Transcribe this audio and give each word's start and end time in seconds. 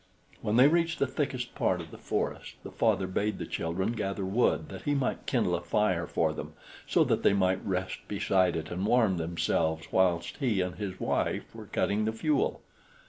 When 0.41 0.55
they 0.55 0.67
reached 0.67 0.97
the 0.97 1.05
thickest 1.05 1.53
part 1.53 1.79
of 1.79 1.91
the 1.91 1.97
forest, 1.99 2.55
the 2.63 2.71
father 2.71 3.05
bade 3.05 3.37
the 3.37 3.45
children 3.45 3.91
gather 3.91 4.25
wood, 4.25 4.69
that 4.69 4.81
he 4.81 4.95
might 4.95 5.27
kindle 5.27 5.53
a 5.53 5.61
fire 5.61 6.07
for 6.07 6.33
them, 6.33 6.53
so 6.87 7.03
that 7.03 7.21
they 7.21 7.33
might 7.33 7.63
rest 7.63 7.99
beside 8.07 8.55
it 8.55 8.71
and 8.71 8.83
warm 8.87 9.17
themselves 9.17 9.87
whilst 9.91 10.37
he 10.37 10.59
and 10.59 10.77
his 10.77 10.99
wife 10.99 11.53
were 11.53 11.67
cutting 11.67 12.05
the 12.05 12.13
fuel. 12.13 12.61